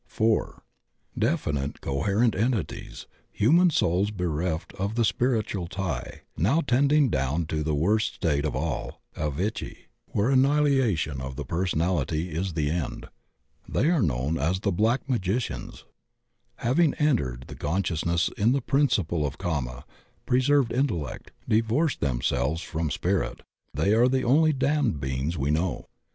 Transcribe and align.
(4) 0.07 0.63
Definite, 1.15 1.79
coherent 1.79 2.33
entities, 2.33 3.05
human 3.31 3.69
souls 3.69 4.09
bereft 4.09 4.73
of 4.79 4.95
the 4.95 5.05
spiritual 5.05 5.67
tie, 5.67 6.21
now 6.35 6.59
tending 6.61 7.09
down 7.09 7.45
to 7.45 7.61
the 7.61 7.75
worst 7.75 8.15
state 8.15 8.43
of 8.43 8.55
all, 8.55 9.03
avitchi, 9.15 9.77
where 10.07 10.31
annihilation 10.31 11.21
of 11.21 11.35
the 11.35 11.45
person 11.45 11.81
ality 11.81 12.31
is 12.31 12.53
the 12.53 12.71
end. 12.71 13.09
They 13.69 13.91
are 13.91 14.01
known 14.01 14.39
as 14.39 14.57
black 14.59 15.07
magicians. 15.07 15.85
Having 16.55 16.95
centered 16.95 17.43
the 17.45 17.55
consciousness 17.55 18.31
in 18.39 18.53
the 18.53 18.61
principle 18.61 19.23
of 19.23 19.37
kama, 19.37 19.85
preserved 20.25 20.71
intellect, 20.73 21.31
divorced 21.47 21.99
themselves 21.99 22.63
from 22.63 22.89
spirit, 22.89 23.41
they 23.71 23.93
are 23.93 24.07
the 24.07 24.23
only 24.23 24.51
damned 24.51 24.99
beings 24.99 25.37
we 25.37 25.51
know. 25.51 25.89